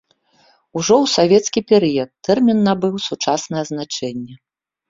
[0.79, 4.35] Ужо ў савецкі перыяд тэрмін набыў сучаснае значэння.